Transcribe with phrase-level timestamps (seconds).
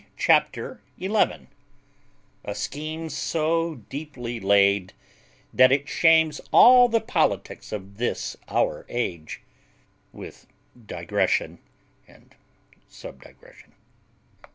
[0.17, 1.47] CHAPTER ELEVEN
[2.43, 4.93] A SCHEME SO DEEPLY LAID,
[5.53, 9.43] THAT IT SHAMES ALL THE POLITICS OF THIS OUR AGE;
[10.11, 10.47] WITH
[10.87, 11.59] DIGRESSION
[12.07, 12.33] AND
[12.89, 13.73] SUBDIGRESSION.